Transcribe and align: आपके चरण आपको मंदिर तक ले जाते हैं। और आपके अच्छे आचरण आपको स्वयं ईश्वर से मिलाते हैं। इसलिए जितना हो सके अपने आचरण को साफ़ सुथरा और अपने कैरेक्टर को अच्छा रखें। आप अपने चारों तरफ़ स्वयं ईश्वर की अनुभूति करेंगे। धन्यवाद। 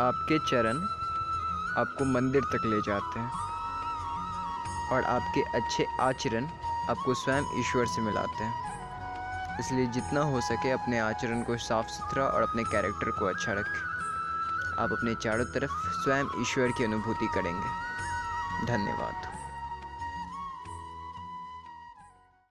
आपके 0.00 0.38
चरण 0.38 0.76
आपको 1.78 2.04
मंदिर 2.04 2.42
तक 2.42 2.62
ले 2.66 2.82
जाते 2.82 3.20
हैं। 3.20 3.30
और 4.92 5.04
आपके 5.04 5.42
अच्छे 5.42 5.86
आचरण 6.00 6.46
आपको 6.90 7.14
स्वयं 7.14 7.42
ईश्वर 7.54 7.86
से 7.86 8.00
मिलाते 8.00 8.44
हैं। 8.44 8.54
इसलिए 9.60 9.86
जितना 9.86 10.20
हो 10.20 10.40
सके 10.40 10.70
अपने 10.70 10.98
आचरण 10.98 11.42
को 11.42 11.56
साफ़ 11.56 11.86
सुथरा 11.86 12.24
और 12.24 12.42
अपने 12.42 12.64
कैरेक्टर 12.64 13.10
को 13.10 13.24
अच्छा 13.24 13.52
रखें। 13.52 13.80
आप 14.82 14.92
अपने 14.92 15.14
चारों 15.14 15.44
तरफ़ 15.44 15.72
स्वयं 15.72 16.26
ईश्वर 16.40 16.68
की 16.68 16.84
अनुभूति 16.84 17.26
करेंगे। 17.34 17.68
धन्यवाद। 18.66 19.33